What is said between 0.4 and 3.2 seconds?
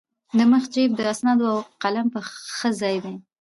مخ جېب د اسنادو او قلم ښه ځای دی.